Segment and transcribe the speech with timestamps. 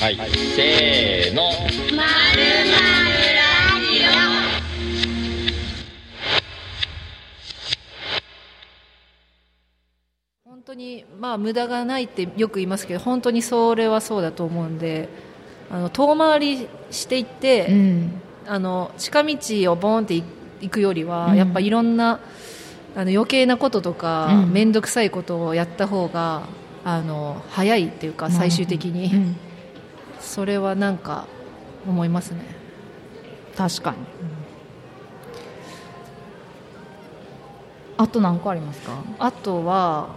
[0.00, 1.50] はい、せーの。
[1.96, 2.40] まる
[2.70, 2.78] ラ
[3.80, 4.04] ジ
[10.44, 15.08] 本当にまあ無駄がないってよく言いますけど本当にそれはそうだと思うんで
[15.68, 18.22] あの遠回りしていって、うん。
[18.46, 19.36] あの近道
[19.72, 21.36] をボーンって行くよりは、うん。
[21.36, 22.20] やっぱいろんな
[22.94, 24.52] あの余計なこととかうん。
[24.52, 26.44] 面倒、くさいことをやった方が
[26.84, 29.47] あの早いっていうか最終的に、うん
[30.20, 31.26] それはなんか
[31.86, 32.44] 思いますね。
[33.56, 33.96] 確かに、
[37.96, 39.02] あと何個ありますか？
[39.18, 40.10] あとは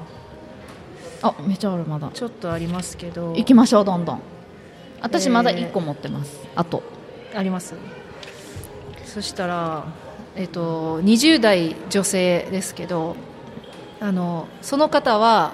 [1.24, 2.10] あめちゃあるまだ。
[2.14, 3.34] ちょっとありますけど。
[3.34, 4.22] 行きましょうどんどん。
[5.02, 5.32] 私えー。
[5.32, 6.84] まだ1個持ってます、あと。
[7.36, 7.76] あります？
[9.06, 9.86] そしたら、
[10.36, 13.16] えっと、20代女性ですけど
[14.00, 15.54] あのその方は、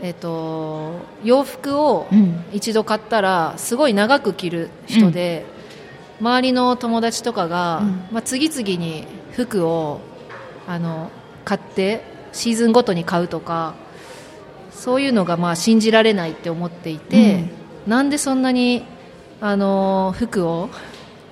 [0.00, 0.92] えっと、
[1.24, 2.44] 洋服をうん。
[2.52, 5.44] 一度買ったらすごい長く着る人で、
[6.20, 7.86] 周りの友達とかが、うん。
[8.12, 10.00] まあ、次々に服を
[10.66, 11.10] あの
[11.44, 13.74] 買ってシーズンごとに買うとか
[14.70, 17.44] そういうのがまあ信じられないって思っていて、
[17.86, 18.84] なんでそんなに
[19.40, 20.68] あの服を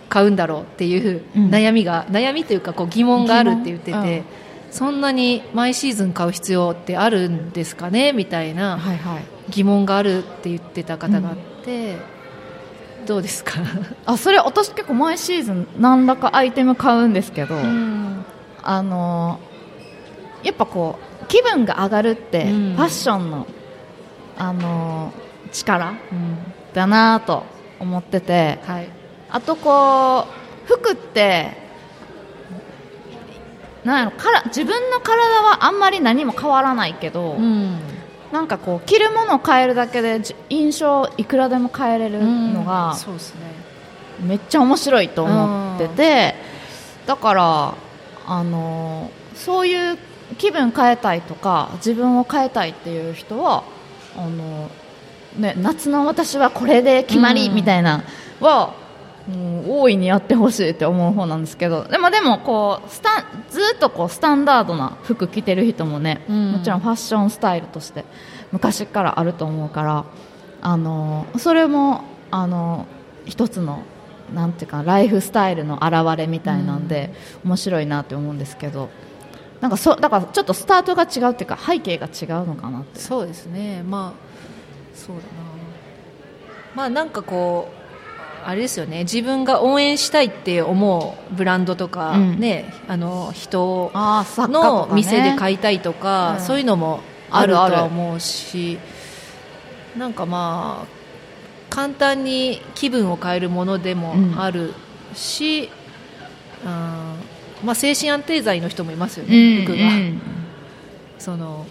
[0.09, 1.51] 買うんだろうっていううん。
[1.51, 4.25] 悩みが、悩みというかこう疑問があるって言ってて、
[4.71, 8.13] そんなに毎シーズン買う必要ってあるんですかね？
[8.13, 8.79] みたいな
[9.49, 11.97] 疑問があるって言ってた方があって、
[13.07, 13.53] どうですか、
[14.05, 18.25] あそれ私結構毎シーズン何らかアイテム買うんですけど、うん。
[18.63, 22.75] あのーやっぱこう気分が上がるって、うん。
[22.77, 23.47] ファッションの、
[24.37, 25.97] あのー力うん。
[26.75, 27.45] だなと
[27.81, 28.89] 思っててはい。
[29.31, 30.27] あとこ
[30.67, 31.66] う服って
[33.87, 37.79] なんやろから自分の体はあんまり何も変わらないけど、うん。
[38.33, 43.41] なんかこう着るものを変えるだけでじ印象いくらでも変えれるのが、そうですね。
[44.21, 46.35] めっちゃ面白いと思ってて
[47.07, 47.75] だから
[48.27, 49.99] あのそういう
[50.39, 53.63] 気分変えたいとか自分を変えたいっていう人は
[54.17, 54.71] あの、
[55.37, 57.55] ね、夏の私はこれで決まりうん。
[57.55, 58.03] みたいな
[58.41, 58.75] は、
[59.29, 61.85] もう大いにやってほしいって思う方なんですけど。
[61.85, 66.53] でもでもこうスタンずっとこうスタンダードな服着てる人もね、うん。
[66.53, 68.05] もちろんファッションスタイルとして
[68.53, 70.05] 昔からあると思うから
[70.63, 72.87] あのそれもあの
[73.25, 73.83] 一つの
[74.33, 77.13] なんていうかライフスタイルの表れみたいなんで、
[77.45, 78.89] 面白いなって思うんですけど。
[79.61, 83.01] なんかそだからちょっとスタートが違うっていうか背景が違うのかなって。
[83.01, 83.83] そうですね。
[83.83, 85.29] まあそうだな。
[86.75, 87.76] まあなんかこう
[88.49, 89.01] あれですよね。
[89.01, 92.39] 自分が応援したいって思うブランドとか、うん。
[92.39, 96.45] ねあの人の店でい買いたいとか、うん。
[96.45, 98.79] そういうのもあるとは思うし
[99.99, 104.75] なんかまあ簡単に気分を変えるものでもある
[105.13, 105.65] し、
[106.65, 106.71] うん
[107.65, 109.91] まあ、精神安定剤の人もいますよね、服が。
[111.19, 111.67] その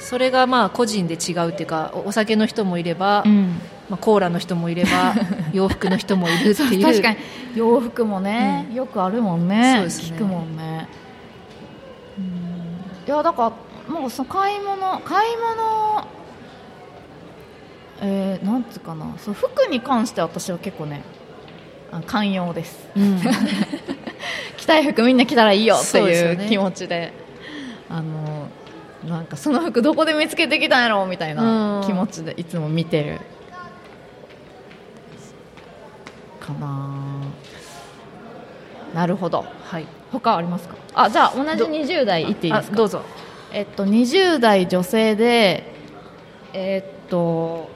[0.00, 5.14] それがまあ個人で違うっていうかおお酒の人もいれば、うんまあ、コーラの人もいれば
[5.52, 6.82] 洋服の人もいるっていう。
[6.82, 7.16] 確かに。
[7.54, 10.16] 洋服もね、よくあるもんねそうですね。
[10.16, 10.88] 聞くもんね。
[13.06, 13.52] いやだか
[13.88, 16.06] らもうその買い物買い物
[18.00, 19.14] えー、なんつうかな。
[19.18, 21.02] そう服に関しては私は結構ね
[21.92, 22.88] あ寛容です。
[22.96, 23.20] うん。
[24.56, 27.12] 着たい服みんな着たらいいよっていう気持ちで。
[27.90, 28.48] あの
[29.06, 31.86] なんかその服どこで見つけてきたんやろみたいなうん。
[31.86, 33.20] 気持ちでいつも見てる
[36.44, 36.94] かな。
[38.94, 39.44] なるほど。
[39.64, 39.86] はい。
[40.12, 40.76] 他ありますか？
[40.94, 42.74] あじゃあ同じど20代いっていいですか？
[42.74, 43.02] あどうぞ。
[43.52, 45.72] えっと20代女性で
[46.52, 47.68] えっと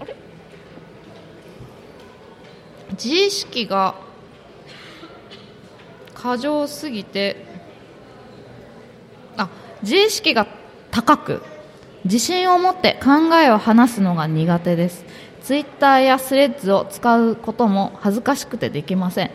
[0.00, 0.14] あれ？
[2.90, 3.94] 自意識が
[6.14, 7.46] 過剰すぎて
[9.36, 9.48] あ
[9.82, 10.46] 自意識が
[10.90, 11.42] 高く
[12.04, 15.04] 自信を持って考えを話すのが苦手です
[15.42, 19.30] ツイッターやスレッズを使うことも恥ずかしくてできません。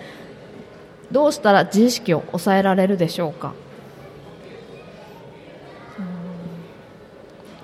[1.11, 3.53] どうしたら自意識を抑えられるでしょうか？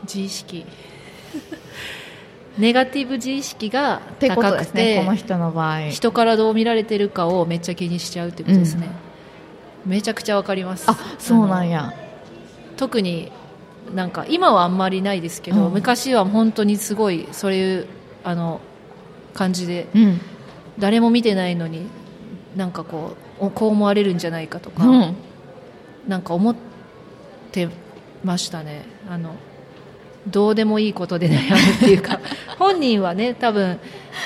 [0.04, 0.66] 自意識。
[2.58, 5.90] ネガティブ自意識が高くですねてこの人の場合。
[5.90, 8.90] 人からどう見られてるかをめっちゃ気にしちゃうってことですね、
[9.86, 10.86] めちゃくちゃわかります。
[10.88, 11.94] あそうなんや。
[12.78, 13.32] 特に
[13.96, 15.74] なんか今はあんまりないですけど、うん。
[15.74, 17.88] 昔は本当にすごいそういう
[18.24, 18.62] あの
[19.34, 20.22] 感じでうん。
[20.80, 21.88] 誰も見てないのに
[22.56, 25.16] なんかこうおこう思われるんじゃないかとか、うん。
[26.08, 26.56] なんか思っ
[27.52, 27.70] て
[28.24, 28.86] ましたね。
[29.10, 29.36] あの
[30.28, 32.20] どうでもいいことで悩むっていうか
[32.58, 33.78] 本人はね多分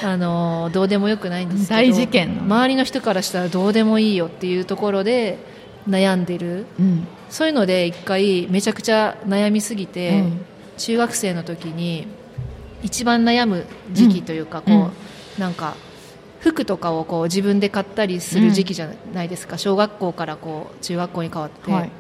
[0.04, 2.40] あのどうでもよくないんですけど大事件。
[2.44, 5.38] 周りの人からしたらどうでもいいよっていうところで
[5.90, 6.66] 悩んでる。
[6.80, 7.08] うん。
[7.30, 10.42] そういうので一回めちゃくちゃ悩みすぎて、うん。
[10.78, 12.08] 中学生の時に
[12.84, 14.64] 一番悩む時期というか、うん。
[14.88, 14.92] こ
[15.38, 15.76] うなんか
[16.40, 21.92] 服とかをこう自分で買ったりする時期じゃないですか、小学校からこう中学校に変わって、はい。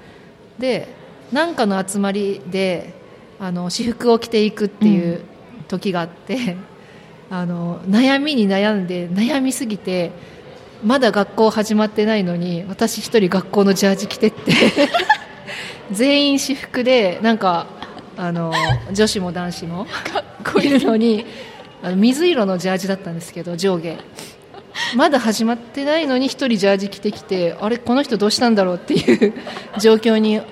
[0.60, 0.88] で
[1.32, 2.94] なんかの集まりで
[3.40, 5.22] あの私服を着ていくっていう
[5.68, 6.58] 時があって、
[7.30, 10.12] あの悩みに悩んで悩みすぎて
[10.84, 14.54] まだ学校始まってないのに私一人学校のジャージ着てって
[15.92, 17.68] 全員私服でなんか
[18.18, 18.52] あの
[18.92, 19.88] 女子も男子も
[20.62, 21.26] いるのに
[21.84, 23.98] あの水色のジャージだったんですけど上下。
[24.96, 29.34] まだ始まってないのに一人ジャージ着てきてあれこの人どうしたんだろうっていう
[29.80, 30.44] 状況に一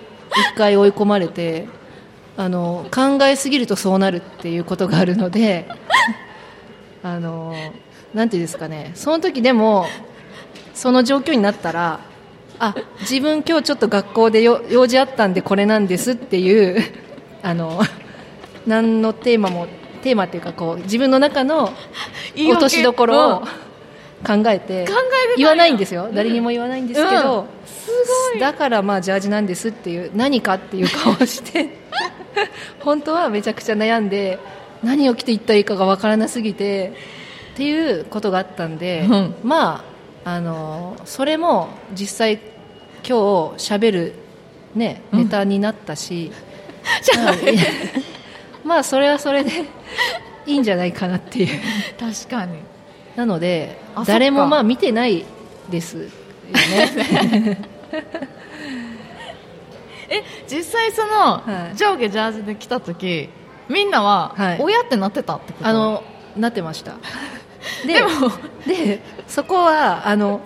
[0.58, 1.68] 回追い込まれて
[2.36, 5.68] あの考えすぎるとそうなるっていうことがあるので
[7.04, 7.54] あの
[8.14, 8.92] なんていうんですかね。
[8.96, 9.86] その時でも
[10.74, 12.00] その状況になったら
[12.60, 16.84] あ自分今日ちょっと学校でよ用事あったんでこれなんですっていう
[17.46, 17.80] あの
[18.66, 19.68] 何のテーマも
[20.02, 21.72] テーマっていうかこう自分の中の
[22.36, 23.40] 落としどころを
[24.26, 24.86] 考えて
[25.38, 26.10] 言わないんですよ。
[26.12, 27.46] 誰にも言わないんですけど、
[28.40, 31.70] だからまあジャージなんですっていう何かっていう顔をして
[32.82, 34.40] 本当はめちゃくちゃ悩んで
[34.82, 36.94] 何を着ていったらいいかがわからなすぎて
[37.54, 39.36] っていうことがあったんで、うん。
[39.44, 39.84] ま
[40.24, 42.40] ああのそれも実際
[43.08, 44.14] 今日しゃべる
[44.74, 46.32] ねネタになったし、
[47.18, 47.58] はい
[48.64, 49.52] まあそれはそれで
[50.46, 51.60] いいんじゃないかなっていう。
[52.00, 52.60] 確かに。
[53.16, 55.26] なので誰もまあ見てない
[55.70, 57.58] ですよね。
[60.08, 61.78] え実際その、はい。
[61.78, 63.30] 上下ジャージで来た時
[63.70, 64.60] みんなは、はい。
[64.62, 65.68] 親ってなってたってこと？
[65.68, 66.04] あの
[66.36, 66.96] なってました。
[67.88, 68.10] ででも
[68.68, 70.42] でそこはあの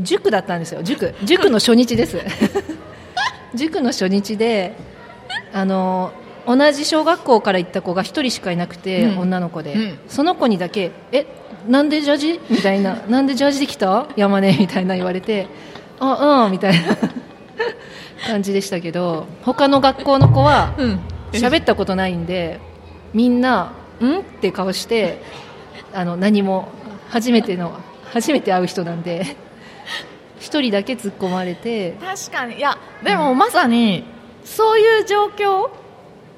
[0.00, 0.82] 塾だったんですよ。
[0.82, 1.14] 塾。
[1.24, 2.18] 塾の初日です。
[3.54, 4.74] 塾の初日で
[5.52, 6.12] あの
[6.46, 9.18] 同じ小学校から行った子が1人しかいなくて、うん。
[9.20, 9.98] 女の子で、うん。
[10.08, 11.26] その子にだけえ
[11.68, 12.40] なんでジャージ？
[12.48, 12.96] みたいな。
[13.08, 14.06] なんでジャージで来た？
[14.16, 14.56] 山根？
[14.56, 15.46] みたいな言われて
[16.00, 16.96] あうんみたいな。
[18.26, 21.00] 感じでしたけど他の学校の子はうん。
[21.32, 22.58] 喋ったことないんで
[23.12, 25.20] みんな「ん?」って顔して
[25.92, 26.68] あの何も
[27.10, 27.72] 初めての
[28.12, 29.36] 初めて会う人なんで
[30.40, 31.96] 一人だけ突っ込まれて。
[32.00, 32.56] 確かに。
[32.56, 34.04] いやでもまさに
[34.48, 35.70] そういう状況？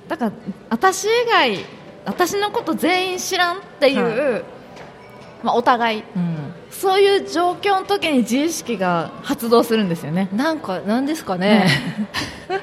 [0.09, 0.33] だから
[0.71, 1.65] 私以外
[2.05, 4.43] 私のこと全員知らんっていう、は
[5.43, 6.05] まあ、お互い。
[6.17, 6.53] うん。
[6.71, 10.29] そういう状況の時に自意識が発動するんですよね。
[10.33, 11.67] なんかなんですかね、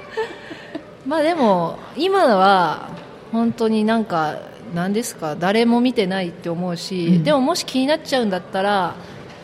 [1.05, 2.89] まあでも今は
[3.31, 4.37] 本当になんか
[4.73, 7.23] なんですか誰も見てないって思うし、うん。
[7.23, 8.95] でももし気になっちゃうんだったら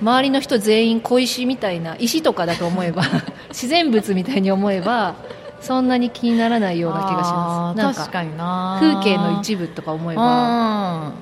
[0.02, 3.04] 周りの人全員小石みたいな石とかだと思えば
[3.50, 5.16] 自然物みたいに思えば
[5.64, 8.00] そんなに気にならないような気がします。
[8.00, 8.78] 確かにな。
[8.82, 11.14] 風景の一部とか思えば。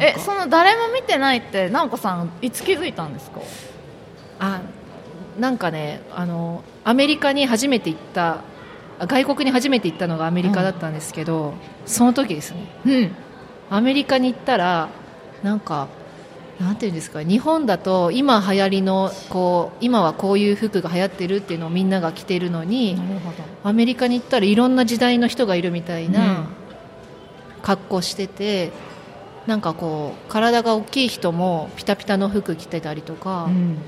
[0.00, 3.40] えその誰も見てないって直子さんいつ気づいたんですか？
[4.38, 4.60] あ
[5.38, 8.42] なんかねあのアメリカに初めて行った
[8.98, 11.54] あ外国に初めて行ったのがアメリカだったんですけど、
[11.86, 12.66] その時ですね。
[12.84, 13.12] うん。
[13.70, 14.90] アメリカに行ったら
[15.42, 15.88] なんか
[16.60, 23.00] なんていうんですか日本だと今流行りのこう今はこういう服が流行ってるっていうのをみんなが着てるのに
[23.64, 26.12] アメリカに行ったらいろんな時代の人がいるみたいうん。
[26.12, 26.48] な
[27.62, 28.72] 格好してて、
[29.46, 33.78] なんかこう体が大きい人もピタピタの服着てたりとか、うん。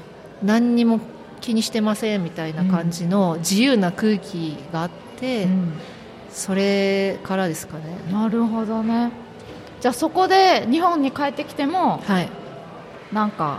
[0.43, 1.01] 何にも
[1.41, 5.73] 気にしてませんみたいな感じの自由な空気があって、うん。
[6.31, 7.85] それからですかね。
[8.11, 9.11] なるほどね。
[9.81, 12.29] じゃあそこで日本に帰ってきてもはい
[13.13, 13.59] なんか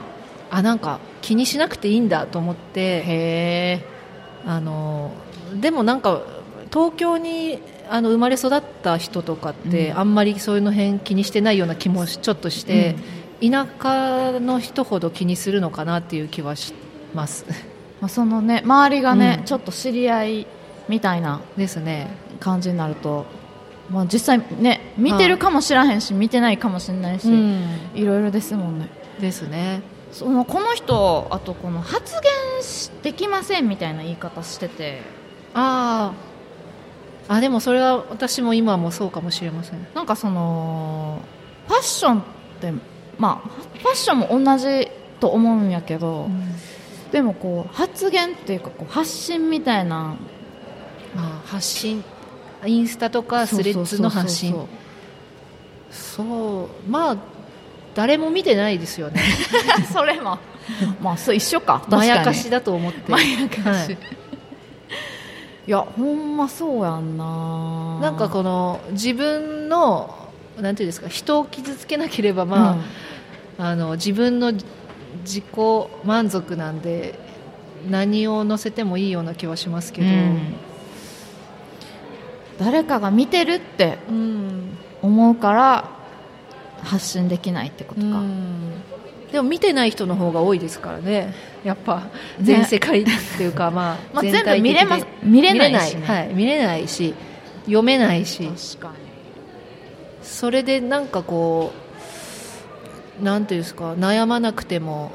[0.52, 3.84] あなんか気にしなくていいんだと思って
[4.46, 5.12] あの
[5.60, 6.22] でもなんか
[6.72, 10.00] 東京にあの生まれ育った人とかって、うん。
[10.00, 12.96] あんまりそういうの辺気にしてないような気もちょっとして、
[13.42, 16.74] 田舎の人ほど気にするのかなっていう気はし
[17.14, 17.46] ます。
[18.02, 19.46] まあ、そのね周りがね、うん。
[19.46, 20.48] ちょっと知り合い
[20.90, 22.08] みたいなですね。
[22.40, 23.26] 感じになると、
[23.90, 27.64] まあ、実際ね見てるかもしらへんし、見てないかもしれないし、うん。
[27.94, 28.90] いろいろですもんね
[29.20, 29.82] ですね。
[30.12, 35.02] そのこの人あとこの発言しできませんみたいな言い方してて。
[35.54, 36.14] あ
[37.28, 39.88] ああでもそれは私も今もそうかもしれません。
[39.94, 41.20] なんかその
[41.68, 42.24] ファッションっ
[42.60, 42.74] て
[43.18, 44.90] まあファッションも同じ
[45.20, 46.28] と思うんやけど、
[47.12, 50.16] でもこう発言っていうかこう発信みたいな。
[51.16, 52.04] あ発信。
[52.66, 54.54] インスタとかスレッズの発信。
[54.54, 56.26] そう。
[56.26, 57.18] そうまあ
[57.96, 59.22] 誰も見てないですよね。
[59.92, 60.40] それも。
[61.02, 61.84] まあそう一緒か。
[61.90, 63.12] まやかしだと思って。
[63.12, 63.98] まやかし、はい。
[65.68, 68.00] い、やほんまそうやんな。
[68.02, 70.14] なんかこの自分の
[70.60, 72.78] なんていうんですか人を傷つけなければま
[73.58, 75.46] あ、あの自分の自己
[76.04, 77.18] 満足なんで
[77.90, 80.56] 何を載せてもいいような気はしますけど、うん。
[82.60, 84.78] 誰かが見てるってうん。
[85.02, 86.03] 思うから
[86.84, 88.74] 発信できないってことか、うん。
[89.32, 91.34] でも見てない人の方が多いですからね。
[91.64, 92.08] やっぱ
[92.42, 93.06] 全世界っ
[93.38, 95.08] ていうか、まあ まあ全部見れます。
[95.24, 97.16] 見れないしねはい、見れないし
[97.66, 98.50] 読めないし。
[100.22, 101.74] それでなんかこ
[103.22, 105.12] うなんていうんですか悩まなくても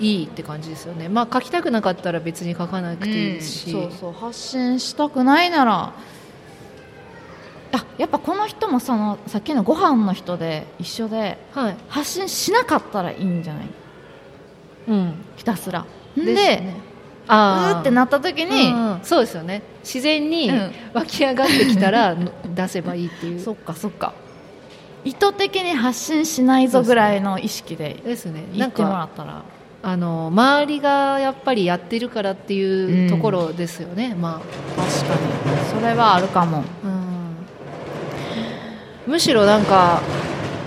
[0.00, 1.08] いいって感じですよね。
[1.08, 4.12] まあ書きたくなかったら別に書かなくていいですし、そうそう。
[4.12, 5.92] 発信したくないなら
[7.72, 11.76] あやっぱこの人もそのさっきのご飯の人で一緒ではい。
[11.88, 13.66] 発信しなかったらいいんじゃない？
[14.88, 15.14] うん。
[15.36, 15.84] ひたすら。
[16.16, 16.76] でですね。
[16.76, 16.80] う
[17.28, 17.80] あー。
[17.80, 19.00] ってなった時に、うんうん。
[19.02, 19.62] そうですよね。
[19.84, 20.72] 自然にうん。
[20.94, 22.16] 湧き上がってきたら
[22.54, 23.40] 出せばいいっていう。
[23.40, 24.12] そっかそっか。
[25.04, 28.44] 意図的に発信しないぞぐらいの意識でですね。
[28.52, 29.42] 言ってもらったら。
[29.82, 34.42] あの周りがやっぱりやってるからっていうところですよね、ま
[34.76, 35.80] 確かに。
[35.80, 36.58] それはあるかも。
[36.58, 36.99] あ、うん、
[39.10, 40.00] むしろなんか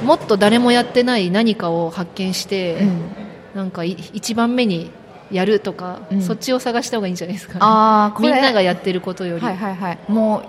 [0.04, 2.86] もっと誰もやってない何かを発見して、
[3.56, 4.92] なんかい一番目に
[5.32, 6.22] やるとか、うん。
[6.22, 8.34] そっちを探した方がいいんじゃないですか、ね、ああこれ。
[8.34, 10.00] みんながやってることより、はいはいはい。
[10.10, 10.44] もう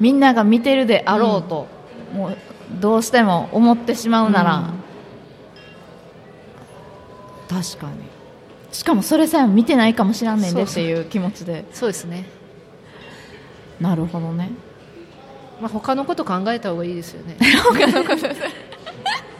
[0.00, 1.68] みんなが見てるであろうと、
[2.12, 2.36] もう
[2.80, 4.56] どうしても思ってしまうなら、
[7.50, 7.62] うん。
[7.62, 7.92] 確かに。
[8.72, 11.64] しかもそれさえも見てないかもしらんねんでっていう気持ちで。
[11.72, 12.26] そうですね、
[13.80, 14.50] なるほどね
[15.60, 17.36] まあ、他のこと考えた方がいいですよね。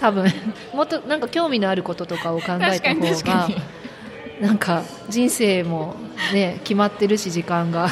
[0.01, 0.33] 多分。
[0.73, 3.49] もっとなんか興味のあることとかを考えた方が
[4.41, 5.97] なんか人生も
[6.33, 7.89] ね決まってるし時間が。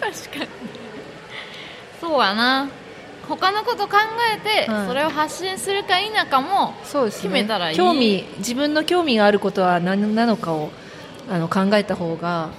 [0.00, 0.48] 確かに。
[2.00, 2.68] そうやな。
[3.28, 3.98] 他のこと考
[4.34, 7.22] えて、はいそれを発信するか否かもそうですね。
[7.22, 7.76] 決めたらいい。
[7.76, 10.70] 興味自分の興味があることは何なのかを
[11.30, 12.50] あの考えた方が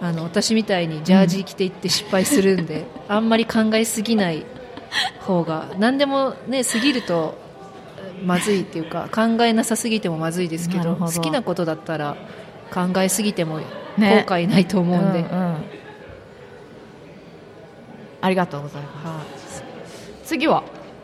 [0.00, 4.44] あの私みたいにジャージ着ていって失敗するんで、あんまり考えすぎない
[5.20, 7.36] 方が何でもね過ぎると
[8.24, 12.16] まずいっていうか考えなさすぎてもまずいですけど好きなことだったら
[12.72, 13.64] 考えすぎても後
[13.98, 15.56] ね悔ないと思うんで、んん。
[18.20, 19.62] ありがとうございます。
[20.24, 20.62] 次は？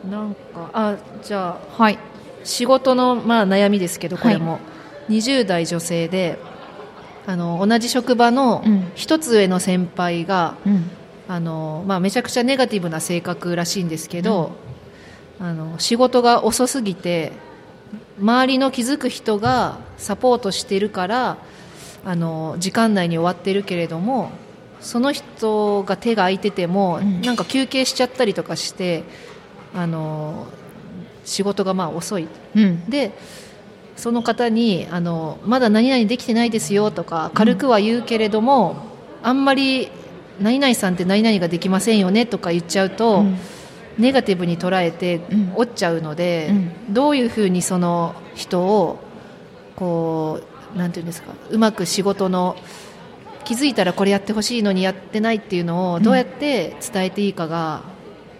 [0.09, 1.97] なんかあじゃあはい。
[2.43, 4.59] 仕事の、まあ、悩みですけどこれも、
[5.09, 6.37] 20代女性で
[7.27, 8.91] あの同じ職場のうん。
[8.95, 10.89] 一つ上の先輩が、うん。
[11.27, 14.51] あのまあ、めちゃくちゃネガティブな性格らしいんですけど、
[15.39, 17.31] あの仕事が遅すぎて
[18.19, 21.37] 周りの気づく人がサポートしてるから
[22.05, 24.29] あの時間内に終わってるけれども
[24.81, 27.21] その人が手が空いてても、うん。
[27.21, 29.03] なんか休憩しちゃったりとかして
[29.73, 30.45] あの
[31.23, 32.27] 仕事がまあ遅い。
[32.55, 32.87] うん。
[32.87, 33.11] で
[33.95, 38.75] その方にあのまだ何々できてないですよとか軽くは言うけれども、
[39.23, 39.89] あんまり
[40.39, 43.37] 何々さんって何々ができませんよねとか言っちゃうと、うん。
[43.97, 45.53] ネガティブに捉えてうん。
[45.55, 46.49] 折っちゃうので、
[46.87, 46.93] うん。
[46.93, 48.99] どういうふうにその人を
[49.75, 50.41] こ
[50.75, 52.57] うなんていうんですかうまく仕事の
[53.45, 57.83] 気づいたらこれやってほしいのにやってないっていうのをどうやって伝えていいかが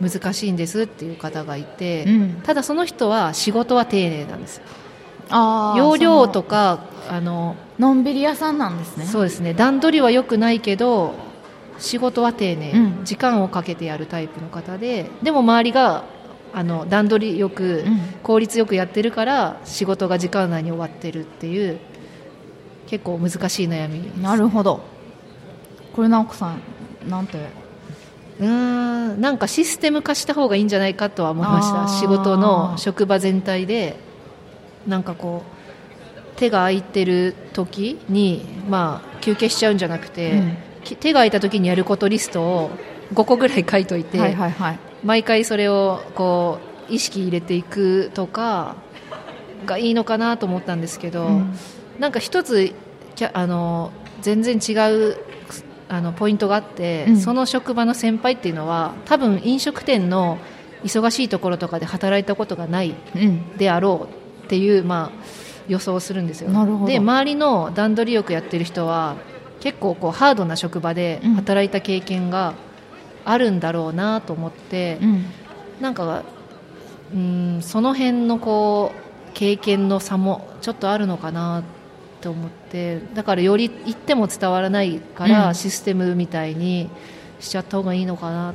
[0.02, 2.42] 難しいんですっていう方がいて、うん。
[2.44, 4.64] ただその人は仕事は丁寧なんですよ
[5.30, 6.80] 容量とそか
[7.10, 9.06] あのののんびり屋さんなんですね。
[9.06, 9.54] そうですね。
[9.54, 11.14] 段取りは良くないけど
[11.78, 13.06] 仕事は丁寧、うん。
[13.06, 16.04] 時間をかけてやるタイプの方ででも周りが
[16.54, 18.00] あの段取りよく、うん。
[18.24, 21.80] 効率よくやってるから仕事が時間内に終わってるっていう
[22.88, 24.82] 結構難しい悩みなるほど。
[25.94, 26.62] これ直子さん
[27.10, 27.38] なんて？
[28.40, 31.88] うーんなんかシステム化した方がいいんじゃないかとは思いました。
[31.88, 33.98] 仕事の職場全体で
[34.88, 35.56] なんかこう
[36.36, 40.58] 手が空いてる時に、まあ、休憩しちゃうんじゃなくて、うん。
[40.84, 42.70] き手が空いた時にやることリストを
[43.14, 44.80] 5個ぐらい書いといて、はいはいはい。
[45.04, 48.76] 毎回それをこう意識入れていくとか
[49.66, 51.54] がいいのかなと思ったんですけど、うん。
[52.00, 52.74] なんか一つ
[53.34, 55.18] あの全然違う
[55.88, 57.18] あのポイントがあって、うん。
[57.18, 60.38] その職場の先輩っていうのは多分飲食店の
[60.84, 63.58] 忙しいところとかで働いたことがないうん。
[63.58, 66.50] であろうっていう、まあ、予想をするんですよ。
[66.86, 69.16] で周りの段取りよくやってる人は
[69.60, 71.34] 結構こうハードな職場でうん。
[71.36, 72.54] 働いた経験が
[73.26, 75.26] あるんだろうなと思って、うん。
[75.82, 76.24] なんか
[77.14, 81.64] うんその辺のこう経験の差もちょっとあるのかな
[82.22, 85.56] と思ってだからより言っても伝わらないから、うん。
[85.56, 86.90] システムみたいに
[87.40, 88.54] しちゃった方がいいのかなっ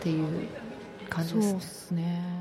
[0.00, 0.48] ていう
[1.10, 2.38] 感じですね。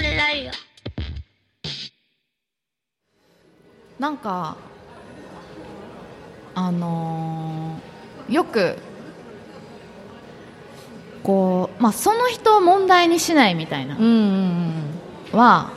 [0.00, 0.58] すねアルバルラジ
[3.98, 4.56] なんか
[6.54, 8.76] あのーよく
[11.24, 13.96] こう、まあ、その人を問題にしないみたいな。
[13.96, 14.06] うんう
[15.36, 15.72] んは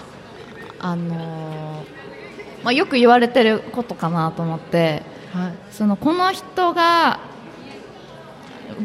[0.79, 5.03] あのーまあ、よく言われてることかなと思って。
[5.35, 5.53] うんはい。
[5.71, 7.12] そのこの人が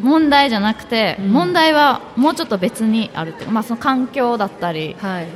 [0.02, 1.32] 問題じゃなくて、うん。
[1.32, 5.28] 問題はもうちょっと別にあるっていうか、まあ、その環境だったりはい。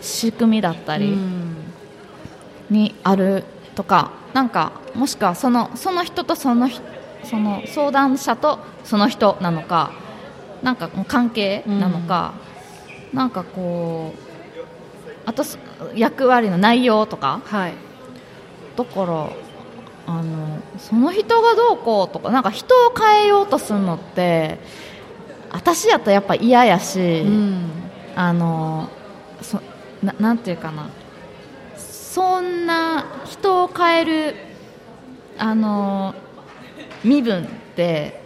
[0.00, 1.56] 仕組みだったりうん。
[2.70, 6.82] にあるとか、なんかもしくはそのその人とその人
[7.24, 9.92] その相談者とその人なのか
[10.62, 12.32] なんか関係なのか、
[13.12, 14.20] なんかこう
[15.26, 15.58] あとす
[15.94, 17.74] 役割の内容とかはい。
[18.76, 19.28] だから
[20.10, 24.58] あのその人がどうこうとかなんか人を変えようとするのって
[25.52, 27.70] 私やったらやっぱ嫌やし、うん。
[28.16, 28.88] あの
[29.40, 29.60] そ
[30.02, 30.88] ななんていうかな。
[31.76, 34.34] そんな人を変える
[35.38, 36.12] あの
[37.04, 38.20] 身分って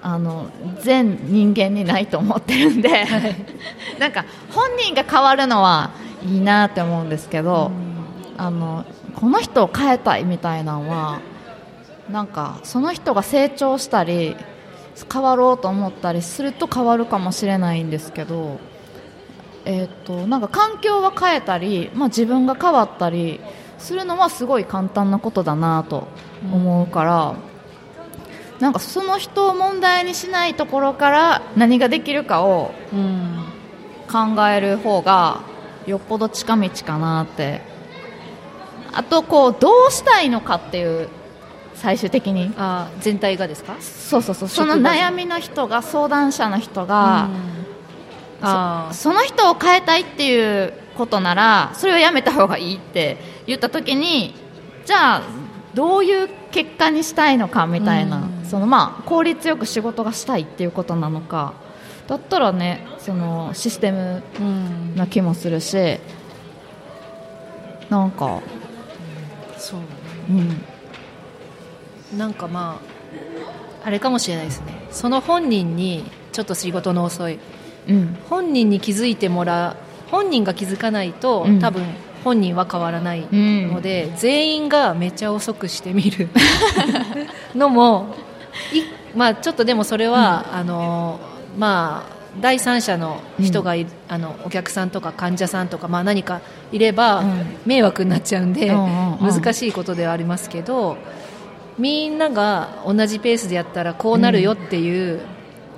[0.00, 2.88] あの全人間にないと思ってるんで、
[4.00, 5.90] なんか本人が変わるのは
[6.24, 7.70] いいなって思うんですけど、
[8.38, 11.20] あのこの人を変えたいみたいなのは
[12.10, 14.36] なんかその人が成長したり
[15.12, 18.58] 変わろうと思ったりすると変わるかもしれないんですけど、
[19.64, 23.40] えー、となんか環境は変えたり、まあ、自分が変わったり
[23.78, 26.08] するのはすごい簡単なことだなと
[26.52, 27.34] 思うから、
[28.58, 33.50] なんかその人を問題にしないところから何ができるかをうん。
[34.10, 35.42] 考える方が
[35.86, 37.62] よっぽど近道かなって
[38.92, 41.08] あとこうどうしたいのかっていう
[41.74, 42.52] 最終的に。
[42.56, 43.76] あ全体がですか？
[43.80, 44.48] そうそうそう。
[44.48, 47.28] その悩みの人が相談者の人が、
[48.42, 54.34] あそその人を変えたいっていうことならそれをやめた方がいいって言った時に
[54.84, 55.22] じゃあ
[55.74, 58.44] どういう結果にしたいのかみたいな、うん。
[58.44, 61.54] そのまあ効率よく仕事がしたいっていうことなのか。
[62.08, 66.00] だったらねそのシステムうんな気もするし
[67.88, 68.40] なんか、
[69.60, 69.80] そう
[70.30, 72.80] うん、なんかま
[73.84, 74.86] ああれかもしれないですね。
[74.90, 77.38] その本人にちょっと仕事の遅い。
[77.88, 79.76] うん、本人に気づいてもらう
[80.10, 81.60] 本人が気づかないと、うん。
[81.60, 81.84] 多分
[82.24, 83.68] 本人は変わらないうん。
[83.68, 86.28] ので、全員がめっちゃ遅くしてみる。
[87.54, 88.14] のも
[88.72, 91.20] い、まあ、ちょっとでもそれは、あの
[91.56, 96.40] まあ、第三者の人がい、あのお客さんとか患者さんとか、まあ、何か
[96.70, 97.44] いれば、うん。
[97.66, 99.34] 迷惑になっちゃうんで、うんうんうん。
[99.34, 100.96] 難しいことではありますけど
[101.78, 105.20] みんなが同じペースでやったらこうなるよっていう、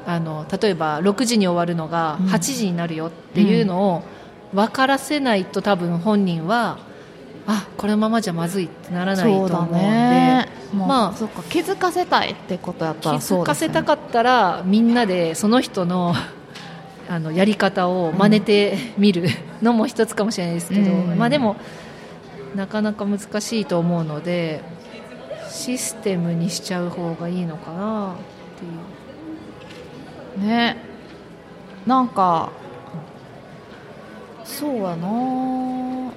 [0.04, 2.26] あの例えば6時に終わるのがうん。
[2.26, 4.02] 8時になるよっていうのを
[4.52, 6.78] 分からせないと多分本人は
[7.46, 9.78] あこのままじゃまずいってならないと思うんで。
[9.78, 10.48] ね。
[10.74, 16.14] まあそっか気づかせたいってことやっ気たらそうづかせたかったらみんなでその人の
[17.08, 19.28] あのやり方を真似てみる
[19.60, 21.18] のも一つかもしれないですけど、うん。
[21.18, 21.56] まあ、でも
[22.54, 24.62] なかなか難しいと思うので
[25.48, 28.16] システムにしちゃう方がいいのかなっ
[28.58, 28.64] て
[30.40, 30.48] いう。
[30.48, 30.76] ね。
[31.86, 32.50] なんか
[34.44, 35.08] そうやな。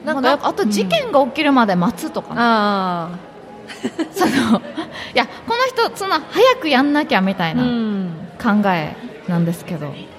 [0.05, 3.17] なんかまああと事件が起きるまで待つとかね、あ
[4.13, 4.61] そのい
[5.15, 8.95] やこの人そんな早くやんなきゃみたいあ、なうん、考え
[9.27, 10.14] なんですけど、でだから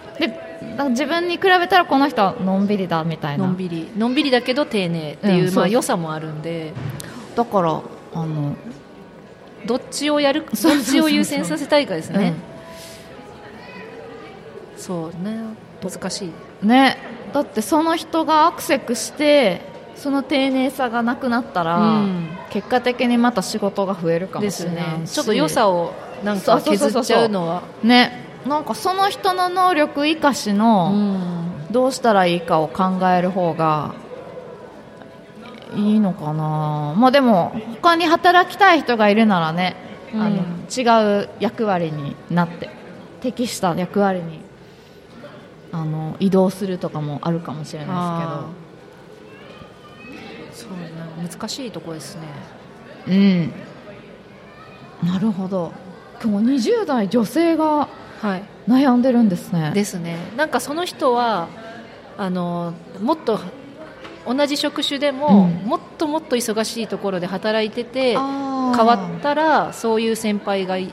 [0.90, 3.46] 自分に比べたらこの人はのんびりだみたいな。
[3.46, 3.90] のんびり。
[3.96, 5.54] のんびりだけど丁寧っていう,、うん。
[5.54, 6.72] まあ、良さもあるんで。
[7.34, 7.82] だから
[8.14, 8.56] あの
[9.66, 12.34] どっちをやるどっちを優先させたいかですね、
[14.76, 15.40] そうね
[15.82, 16.30] 難しい
[16.62, 16.68] うん。
[16.68, 16.96] ね。
[17.32, 19.60] だってその人がアクセクして
[19.96, 22.28] その丁寧さがなくなったら、うん。
[22.50, 25.00] 結果的にまた仕事が増えるかもしれないし。
[25.00, 25.06] ね。
[25.06, 25.92] ちょっと良さを
[26.24, 27.62] なんか削っちゃうのは。
[27.82, 30.96] ねなんかその人の能力生かしの、う
[31.32, 31.46] ん。
[31.70, 33.94] どうしたらいいかを考える方が
[35.74, 39.76] いいのかな、まあ、でも他に働きたい人がいるならね、
[40.14, 40.82] あのうん違
[41.22, 42.68] う役割になって
[43.20, 44.40] 適した役割に
[45.70, 50.52] あの移動するとかもあるかもしれないあー。
[50.52, 50.90] そうね
[51.28, 52.22] 難しいところですね。
[52.22, 52.28] で
[53.04, 53.16] すけど、
[55.04, 55.72] うん、なるほど。
[56.20, 57.88] 今日20代女性が
[58.20, 58.42] はい。
[58.68, 59.72] 悩んでるんですね。
[59.74, 60.16] ですね。
[60.36, 61.48] なんかその人は
[62.18, 63.38] あのもっと
[64.26, 65.68] 同じ職種でも、うん。
[65.68, 70.92] もっともっと忙しいところで働いてて変変わったらそういう先輩がい,、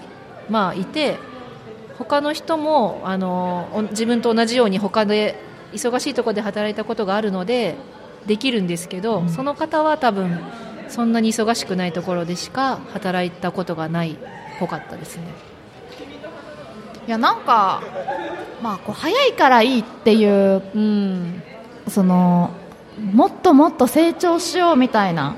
[0.50, 1.18] まあ、いて
[1.98, 5.36] 他の人もあのお自分と同じように他で
[5.74, 7.76] 忙しいところで働いたことがあるので
[8.28, 9.30] できるんですけど、うん。
[9.30, 10.40] その方は多分
[10.88, 14.16] そんなに忙しくないところでしか働いたことがないっ
[14.60, 15.53] ぽかったですね。
[17.08, 17.82] いやなんか
[18.62, 21.44] まあこう早いからいいっていううん
[21.90, 22.52] その
[23.14, 25.36] もっともっと成長しようみたいな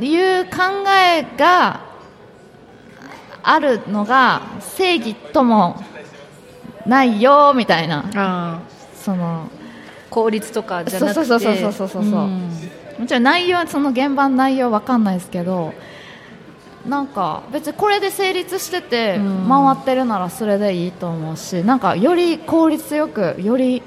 [0.00, 0.50] いう考
[0.88, 1.80] えが
[3.42, 5.82] あるのが正義とも
[6.86, 8.04] ないよみたいな。
[8.14, 8.60] あ
[8.94, 9.48] その
[10.10, 11.14] 効率とかじゃなくて。
[11.14, 12.26] そうそうそうそうそうそうそう。
[12.26, 12.50] ん。
[12.98, 15.72] もちろん内容はその現場の内容わかんないですけど
[16.86, 19.48] なんか別にこれで成立しててうん。
[19.48, 23.82] 回ってるならそれでいいと思うしなんかより効率よくより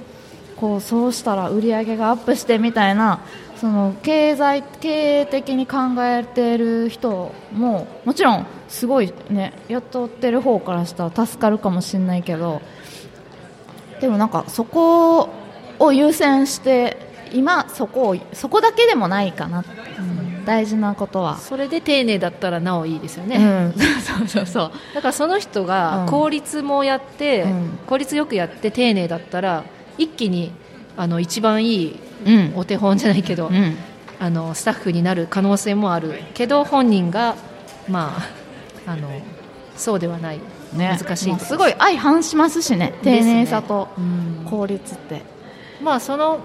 [0.55, 3.19] こうそうしたら売り上げがアップしてみたいな
[3.57, 12.61] その経済経営的に考えてる人ももちろんすごいね雇ってる方からしたら助かるかもしれないけど
[14.01, 15.29] でもなんかそこ
[15.79, 16.97] を優先して
[17.33, 19.63] 今そこをそこだけでもないかな、
[20.45, 21.37] 大事なことは。
[21.37, 24.71] それで丁寧だったらなおいいですよね、うん、 そうそうそう。
[24.93, 26.07] だからその人うがん。
[26.07, 27.79] 効率もやって、うん。
[27.87, 29.63] 効率よくやって丁寧だったら
[29.97, 30.51] 一気に
[30.97, 32.53] あの一番いいうん。
[32.55, 33.75] お手本じゃないけど、うん。
[34.19, 36.21] あのスタッフになる可能性もある。
[36.33, 37.35] けど本人が、
[37.89, 38.17] ま
[38.87, 39.09] あ、あの
[39.75, 40.39] そうではない、
[40.73, 41.57] ね、難しいす。
[41.57, 42.93] ごい相反しますしね。
[43.03, 44.45] 丁寧さとうん。
[44.49, 45.21] 効率って、
[45.83, 46.39] まあ、その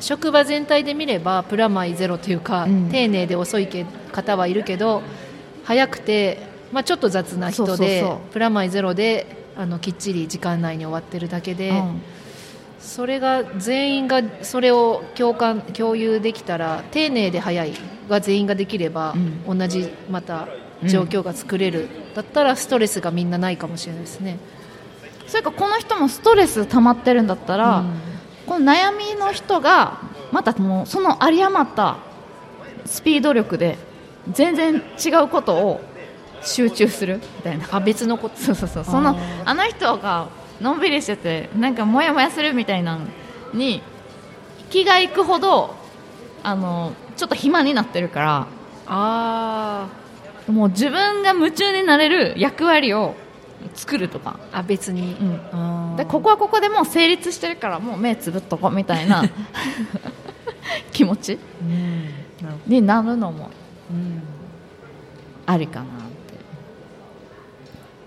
[0.00, 2.88] 職場全体で見ればプラマイゼロというか、うん。
[2.90, 5.02] 丁寧で遅いけ方はいるけど
[5.64, 6.38] 早くて、
[6.72, 12.02] まあ、ちょっと雑な人でプラマイゼロであのきっちり時間内に終わってるだけで、うん。
[12.80, 17.72] それが全員がそれを共感共有できたら丁寧で早い
[18.08, 19.14] が全員ができれば、
[19.46, 20.48] 同じまた
[20.84, 24.38] 状況が作れる、だったらストレスがみんなないかもしれないですね。
[25.26, 28.07] それかこの人もストレス溜まってるんだったら、うん
[28.48, 29.98] この悩みの人が
[30.32, 31.98] またもうその有り余った
[32.86, 33.78] スピード力で
[34.32, 35.80] 全然違うことを
[36.42, 37.68] 集中するみたいな。
[37.70, 38.36] あ別のこと。
[38.38, 38.84] そうそうそう。
[38.84, 40.28] そのあの人が
[40.60, 43.06] のんびりしててなんかモヤモヤするみたいなの
[43.52, 43.82] に
[44.70, 45.74] 気がいくほど
[46.42, 48.46] あのちょっと暇になってるから
[48.86, 49.88] あ
[50.48, 53.14] もう自分が夢中になれる役割を
[53.74, 55.16] 作るとか、ーあ別に、
[55.52, 55.96] うん。
[55.96, 59.24] でここはここでもう成立してるからもう目つぶっとこうみたいな。
[60.92, 61.38] 気持ち？
[61.62, 62.04] うん。
[62.42, 63.50] なになるのもど
[63.90, 64.22] うん。
[65.46, 65.86] ありかなっ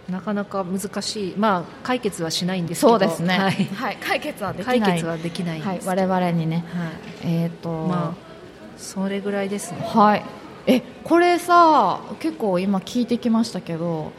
[0.08, 0.12] て。
[0.12, 2.90] なかなか難しい、まあ、解決はしないんですけど。
[2.92, 3.52] そうですね、はい。
[3.52, 4.80] はい、解決はできない。
[4.82, 6.66] 解決はできないんはい、です、我々にね。
[6.74, 7.34] はい。
[7.44, 8.32] えっ、と、まあ、
[8.78, 9.86] それぐらいですね。
[9.88, 10.24] はい。
[10.68, 14.12] えこれさ結構今聞いてきましたけど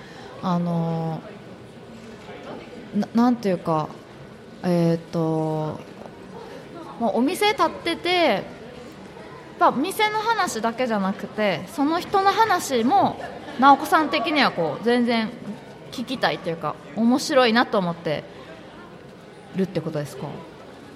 [0.42, 1.20] あの
[2.94, 3.88] ななんていうか
[4.64, 5.80] えっ、と
[7.00, 8.42] お店立っててやっ
[9.58, 13.20] ぱ店の話だけじゃなくてその人の話も
[13.60, 15.30] 直子さん的にはこう全然
[15.92, 18.24] 聞きたいというか面白いなと思って
[19.56, 20.26] るってことですか？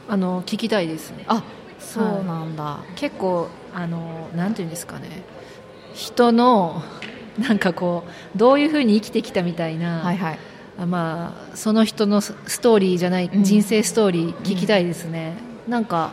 [0.08, 1.24] あの聞きたいですね。
[1.28, 1.42] あ
[1.78, 5.22] そうなんだ、結構あのなんていうんですかね。
[5.94, 6.82] 人の
[7.48, 10.38] なんかこうどういうふうに生きてきたみたいな、はいはい。
[10.78, 13.44] あまあ、その人のスストーリーじゃない、うん。
[13.44, 15.34] 人生ストーリー聞きたいですね、
[15.68, 16.12] なんか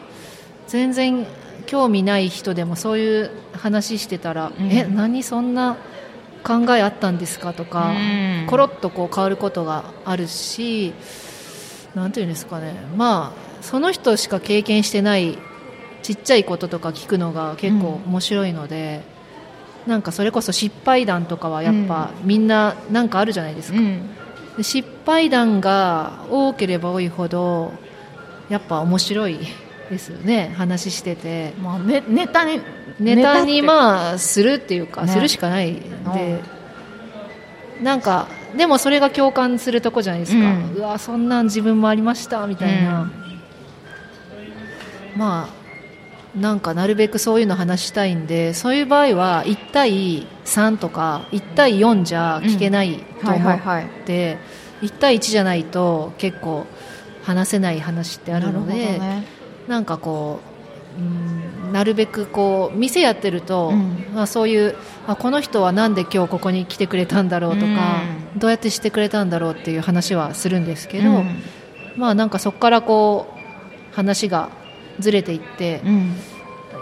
[0.68, 1.26] 全然
[1.66, 4.72] 興味ない人でもそういう話してたら、うん。
[4.72, 5.78] え何そんな
[6.44, 8.48] 考えあったんですかとか、うん。
[8.48, 10.94] コロッとこう変わることがあるし
[11.96, 12.76] なんていうんですかね。
[12.98, 15.38] まあその人しか経験してない
[16.02, 19.02] ちっちゃいこととか聞くのが結構面白いので、
[19.88, 24.10] なんかそれこそ失敗談とかはやっぱ、みんななんかあるじゃないですか、うん。
[24.58, 27.74] で失敗談が多ければ多いほど
[28.50, 29.40] やっぱ面白い
[29.90, 30.54] ですよね。
[30.56, 31.54] 話してて。
[31.62, 32.62] まあ、ね、ネタに
[33.00, 35.08] ネタにあまあするっていうか、ね。
[35.10, 35.74] するしかない
[36.14, 36.42] で、
[37.82, 40.42] なんかでもそれが共感するとこじゃないですか、う
[40.78, 43.12] うんわそんなん自分もありましたみたいな、
[45.16, 45.63] まあ
[46.36, 54.38] なんかなるべくそういうの話したいんでそういう場合は1対3とか1対4じゃ聞けないと思っはいて、
[54.82, 56.66] 1対1じゃないと結構
[57.24, 59.00] 話せない話ってあるので、
[59.68, 60.40] なんかこ
[60.98, 64.06] う、うん、なるべくこう店やってると、うん。
[64.14, 64.76] まあ、そういう
[65.08, 68.02] あこの人はなんで今日ここに来てくれたんだろうとか、
[68.38, 71.42] どうやってしてくれたんだろうっていう話はするんですけど、うん。
[71.96, 73.28] まあなんかそこからこ
[73.92, 74.50] う話が
[75.00, 76.16] ずれていって、うん。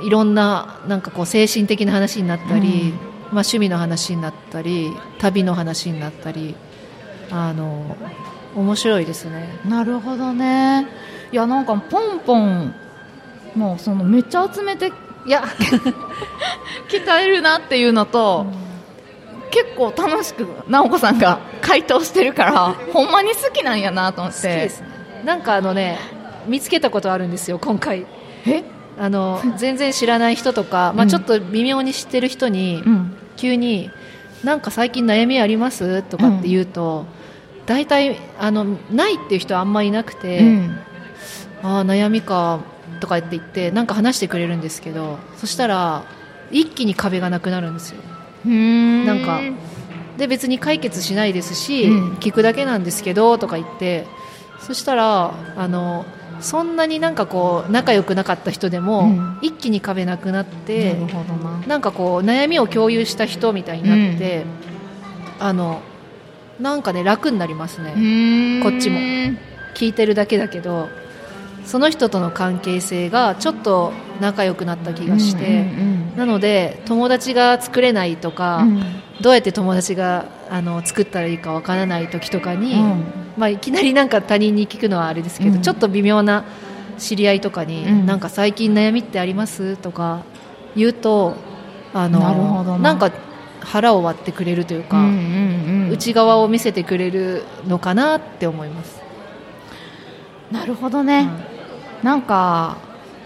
[0.04, 6.56] いろんななんかこう精神的な話になったり、まあ、趣味の話になったり旅の話になったり
[7.30, 7.96] あの
[8.56, 9.60] 面白いですね。
[9.66, 10.88] なるほどね。
[11.32, 12.76] いやなんかポンポン
[13.56, 14.92] もうそのめっちゃ集めて
[15.26, 15.44] いや。
[16.90, 18.46] 鍛えるなっていうのと、
[19.50, 24.42] 結構楽しく直子さんが回答してるからほんまに好きなんやなと思って。
[24.42, 24.88] 好きですね。
[25.24, 26.00] なんかあのね
[26.48, 28.06] 見つけたことあるんですよ今回。
[28.46, 28.64] え？
[29.00, 33.16] あの全然知らない人とか、まあ、うんちょっと微妙に知ってる人に、うん。
[33.38, 33.90] 急に
[34.44, 37.06] 「なんか最近悩みあります?」とかって言うと、
[37.66, 40.78] 大体あのないっていう人はあんまりいなくて、うん。
[41.64, 42.60] ああ悩みか
[43.00, 46.04] とかって言ってなんか話してくれるんですけどそしたら
[46.52, 48.02] 一気に壁がなくなるんですよ。
[48.46, 49.40] ななんか
[50.18, 52.14] で別に解決しないですし、うん。
[52.16, 54.06] 聞くだけなんですけどとか言って
[54.60, 56.06] そしたらあの
[56.42, 59.38] そんなになんかこう仲良くなかった人でも、うん。
[59.42, 60.96] 一気に壁なくなって
[61.68, 64.46] なんかこう悩みを共有した人みたいになって、
[65.40, 65.82] あの
[66.60, 69.00] なんかね楽になりますね、こっちも。
[69.76, 70.90] 聞いてるだけだけど
[71.66, 76.14] その人との関係性がちょっと仲良くなった気がして、うん。
[76.18, 78.84] なので友達が作れないとか、うん
[79.22, 83.04] どうやって友達があの作ったらいいかわからない時とかに、うん。
[83.38, 85.62] まあ、いきなりなんか他人に聞くのはあれですけど、うん。
[85.62, 86.44] ちょっと微妙な
[86.98, 88.06] 知り合いとかに、うん。
[88.06, 89.78] なんか最近悩みってあります？
[89.78, 90.24] とか
[90.76, 91.36] 言うと
[91.94, 92.94] あのなるほどな。
[92.94, 93.12] んか
[93.62, 95.12] 腹を割ってくれるというか、うんうん
[95.86, 95.92] うん。
[95.92, 99.02] 内側を見せてくれるのかなって思います。
[100.52, 101.30] なるほどね、
[102.04, 102.76] なんか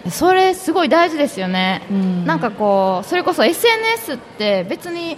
[0.10, 2.26] それすごい大事ですよね、うん。
[2.26, 5.18] なんかこうそれこそ SNS って別に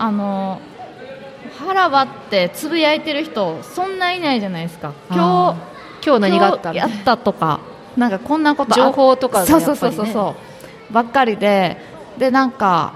[0.00, 0.62] あの
[1.58, 4.94] 腹割ってつぶやいてる人そんないないじゃないですか。
[5.10, 5.56] 今あ
[6.04, 7.60] 今日日何があったやったとか
[7.98, 10.34] なんかこんなことあ情報とかそうそうそうそ
[10.90, 10.92] う。
[10.92, 11.76] ばっかりで。
[12.18, 12.94] でなんか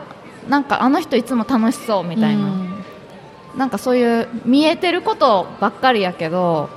[0.49, 2.85] なんかあの人いつも楽しそうみたいな、うん。
[3.57, 6.71] なんかそういう見えてることばっかりやけど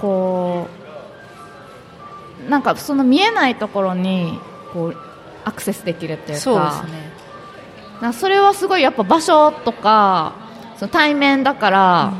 [0.00, 0.68] こ
[2.46, 4.38] うなんかその見えないところに
[4.72, 4.96] こう
[5.44, 6.40] アクセスできるっていうか。
[6.40, 7.07] そうですね
[8.00, 10.34] なそれはすごいやっぱ場所とか
[10.78, 12.12] その対面だから、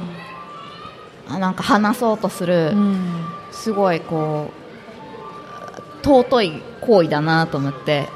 [1.28, 3.24] あなんか話そうとする、うん。
[3.52, 4.50] すごいこ
[6.02, 8.08] う尊い行為だなと思って。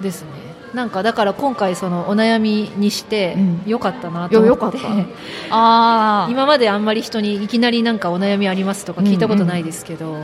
[0.00, 0.28] ですね。
[0.72, 3.62] なんかだから今回そのお悩みにしてうん。
[3.66, 4.72] よかったなと思って、よよかっ
[5.50, 10.20] あ今まであんまり人にいきなりなんかお悩みありますとか聞いたことないですけど、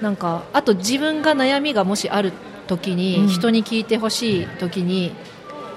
[0.00, 5.12] なんかあと自分が悩みがもしある時うんに人に聞いてほしい時に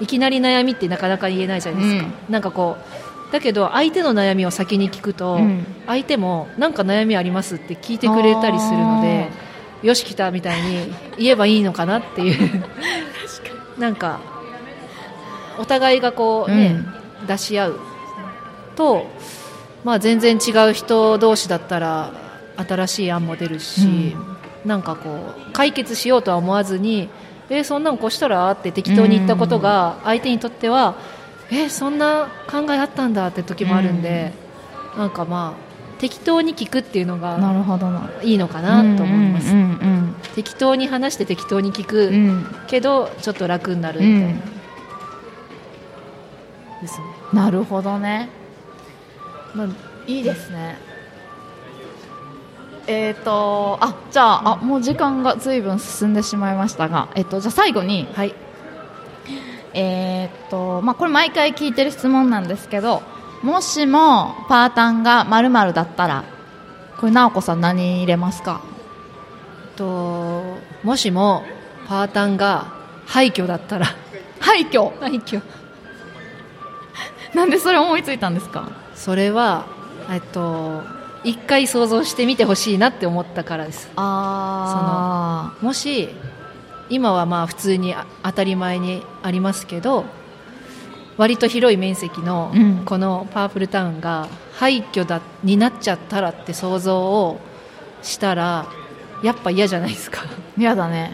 [0.00, 5.64] いきなり悩みってなかなか言えないじゃないですか、なんかこうだけど相手の悩みを先に聞くと、うん。
[5.86, 9.28] 相手もなんか悩みありますって聞いてくれたりするので
[9.82, 12.64] よし来たみたいに 言えばいいのかなっていう。
[13.78, 14.20] なんか
[15.58, 16.84] お互いがこうね、
[17.26, 17.80] 出し合う
[18.76, 19.06] と、
[19.84, 22.12] まあ、全然違う人同士だったら
[22.56, 24.16] 新しい案も出るし、
[24.64, 27.08] なんかこう解決しようとは思わずに
[27.48, 30.94] えーそんなんこうしたらって適当に言ったことが相手にとっては
[31.50, 34.32] えーそんな考えあったんだって時もあるんで、
[34.96, 35.70] なんかまあ
[36.00, 38.08] 適当に聞くっていうのながるほどな。
[38.22, 42.14] いいのかなと思います、うんうん適当に話して適当に聞く、うん。
[42.14, 44.40] うんけどちょっと楽になるうみたいな、ん。
[46.82, 48.28] ですね、なるほどね。
[49.54, 49.68] まあ、
[50.06, 50.78] いいですね
[52.86, 58.34] えっ、とあじゃああもう時間がずいぶん進んでしまいましたが、えっとじゃあ最後にはい。
[59.72, 63.02] えっ、とまあこれ毎回聞いてる質問なんですけど
[63.42, 66.24] もしもパータンがまるだったら
[66.98, 68.60] これ直子さん何入れますか？
[69.76, 71.44] ともしも
[71.86, 72.74] パータンが
[73.06, 73.86] 廃墟だったら
[74.40, 74.98] 廃墟？
[74.98, 75.40] 廃墟。
[77.34, 78.68] なんでそれ思いついたんですか？
[78.96, 79.66] それは
[80.10, 80.82] えっと
[81.24, 83.90] 一回想像してみてほしいなって思ったからです。
[83.96, 86.08] あもし
[86.88, 90.04] 今はまあ普通にあ当たり前にありますけど
[91.16, 92.82] 割と広い面積のうん。
[92.84, 97.38] このパープルタウンが廃墟だになっちゃったらって想像を
[98.02, 98.66] したら
[99.22, 100.22] やっぱ嫌じゃないですか。
[100.56, 101.12] 嫌だね。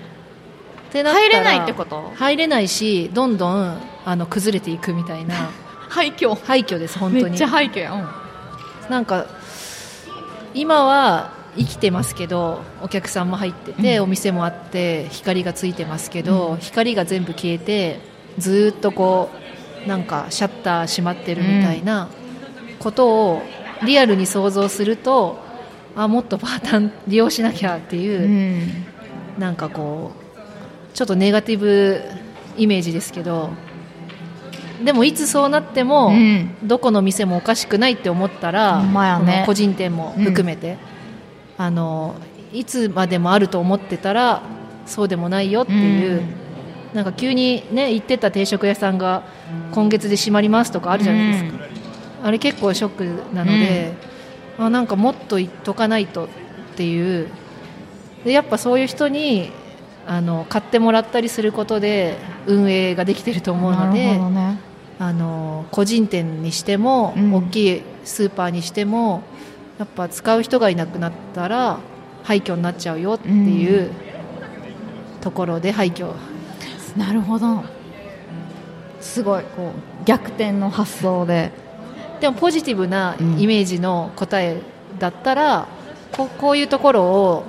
[0.88, 2.12] ってなっ入れないってこと？
[2.14, 5.34] 入れないしどんどんあの崩れていくみたいな。
[5.90, 6.32] 廃墟。
[6.46, 7.24] 廃墟です本当に。
[7.24, 8.08] めっちゃ廃墟やん。
[8.88, 9.26] なんか
[10.56, 14.04] 今は生きてますけどお客さんも入ってて、うん。
[14.04, 18.00] お店もあって光がついてますけど、光が全部消えて
[18.38, 19.30] ずーっとこ
[19.84, 22.08] うなんかシャッター閉まってるみたいな
[22.78, 23.42] ことを
[23.84, 25.38] リアルに想像すると
[25.94, 29.40] あもっとパーターン利用しなきゃっていうう、ん。
[29.40, 32.00] なんかこうちょっとネガティブ
[32.56, 33.50] イメージですけど
[34.87, 36.57] でもいつそうなっても、うん。
[36.62, 39.42] どこの店もおかしくないって思ったら、ね。
[39.44, 40.79] 個人店も含めて、
[41.59, 42.14] あの
[42.53, 44.42] いつまでもあると思ってたら
[44.87, 46.22] そうでもないよっていう、
[46.94, 49.25] なんか急にね行ってた定食屋さんが
[49.72, 51.64] 今月で閉まりますとかあるじゃないですか、
[52.22, 53.92] あれ結構ショックなので、
[54.57, 56.29] あなんかもっと言っとかないとっ
[56.77, 57.29] ていう。
[58.25, 59.51] でやっぱそういう人に
[60.07, 64.65] あの買ってもらったりすることで運営ができてると思うのなるでほどね
[64.98, 67.35] あの個人店にしても、うん。
[67.35, 69.22] 大きいスーパーにしても
[69.78, 71.78] やっぱ使う人がいなくなったら
[72.22, 73.90] 廃墟になっちゃうよっていう
[75.20, 76.12] ところで廃墟。
[76.96, 77.62] なるほど。
[79.00, 81.52] すごいこう逆転の発想で。
[82.20, 83.40] でもポジティブなうん。
[83.40, 84.61] イメージの答え
[84.98, 85.68] だったら、
[86.12, 87.44] ここういうところを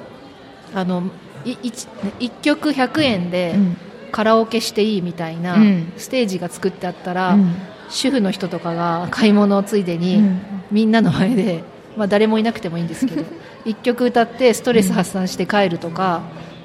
[0.75, 1.03] あの
[1.45, 1.87] い一
[2.19, 3.77] 一曲100円でうん
[4.17, 5.93] カラオケしていいみたいなうん。
[5.95, 7.53] ステージが作ってあったら、うん。
[7.87, 10.41] 主婦の人とかが 買い物をついでに、うん。
[10.71, 11.63] みんなの前で、
[11.95, 13.23] まあ、誰もいなくてもいいんですけど
[13.63, 16.21] 一曲歌ってストレス発散して帰るとか、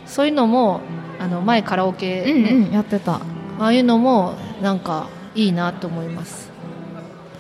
[0.07, 0.81] そういうのも
[1.21, 3.17] あの前カラオケ、うんねうんやってた。
[3.17, 3.21] あ
[3.59, 6.51] あいうのもなんかいいなと思います。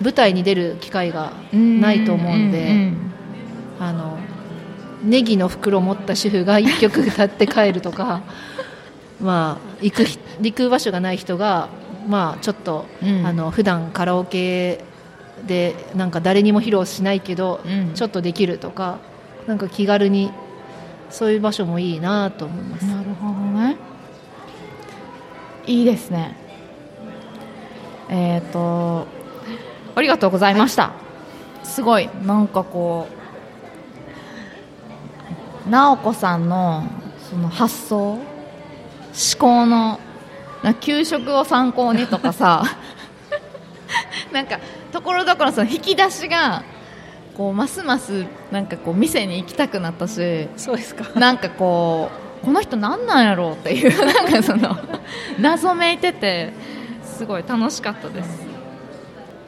[0.03, 2.97] 舞台に出る機会がないと思うんで、うん。
[3.81, 4.19] あの
[5.03, 8.21] ネギの袋持った主婦が一曲歌って帰るとか
[9.23, 10.05] まあ行く
[10.41, 11.69] 行く場所がない人が
[12.09, 13.27] まあちょっと、うん。
[13.27, 14.85] あの普段カラオケ
[15.47, 17.95] でなんか誰にも披露しないけど、うん。
[17.95, 18.99] ちょっとできるとか
[19.47, 20.31] なんか気軽に
[21.11, 22.87] そういう場所もいいなと思います。
[22.87, 23.77] なるほどね。
[25.67, 26.37] いいですね。
[28.09, 29.07] えっ、と
[29.95, 30.93] ありがとうございました、
[31.63, 33.07] すごいなんかこ
[35.67, 36.85] う直子さんの
[37.31, 38.19] その発想
[39.13, 40.01] 思考の
[40.63, 42.65] な給食を参考にとかさ
[44.33, 44.59] なんか
[44.93, 46.63] ところどころその引き出しが
[47.37, 51.19] こうますますなんかこう店に行きたくなったしそうですか。
[51.19, 52.11] なんかこ
[52.43, 54.77] うこの人なんなんやろうっていう なんかその
[55.39, 56.53] 謎めいてて
[57.05, 58.47] すごい楽しかったです。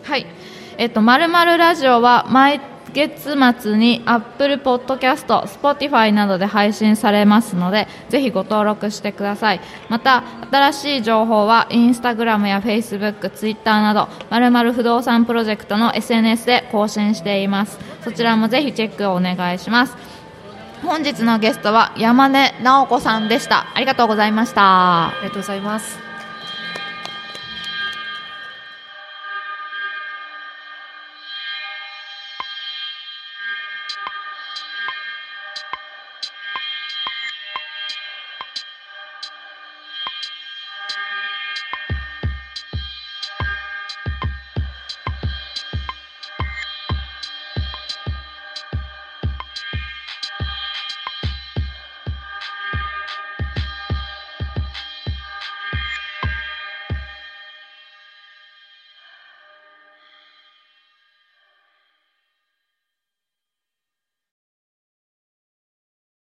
[0.05, 0.27] はい。
[0.79, 2.61] えっとまるまるラジオは毎
[2.95, 9.61] 月末に Apple Podcast、Spotify などで配信されますのでぜひご登録してください。
[9.91, 17.79] また新しい情報は Instagram や Facebook、Twitter などまるまる不動産プロジェクトの SNS で更新しています。
[18.03, 19.97] そちらもぜひチェックをお願いします。
[20.83, 23.67] 本日のゲストは山根直子さんでした。
[23.75, 25.09] ありがとうございました。
[25.09, 26.14] ありがとうございます。